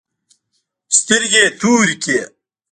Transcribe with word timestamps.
سترگې 0.97 1.41
يې 1.45 1.49
تورې 1.59 1.95
کړې. 2.03 2.19